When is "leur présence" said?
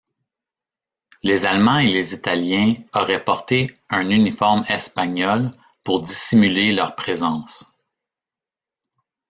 6.73-7.71